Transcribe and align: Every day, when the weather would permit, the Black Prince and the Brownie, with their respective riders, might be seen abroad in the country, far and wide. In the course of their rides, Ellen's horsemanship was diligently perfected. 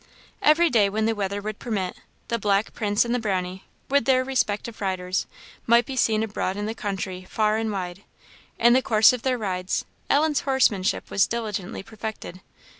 Every 0.41 0.71
day, 0.71 0.89
when 0.89 1.05
the 1.05 1.13
weather 1.13 1.41
would 1.43 1.59
permit, 1.59 1.95
the 2.27 2.39
Black 2.39 2.73
Prince 2.73 3.05
and 3.05 3.13
the 3.13 3.19
Brownie, 3.19 3.65
with 3.87 4.05
their 4.05 4.23
respective 4.23 4.81
riders, 4.81 5.27
might 5.67 5.85
be 5.85 5.95
seen 5.95 6.23
abroad 6.23 6.57
in 6.57 6.65
the 6.65 6.73
country, 6.73 7.27
far 7.29 7.57
and 7.57 7.71
wide. 7.71 8.01
In 8.57 8.73
the 8.73 8.81
course 8.81 9.13
of 9.13 9.21
their 9.21 9.37
rides, 9.37 9.85
Ellen's 10.09 10.39
horsemanship 10.39 11.11
was 11.11 11.27
diligently 11.27 11.83
perfected. 11.83 12.41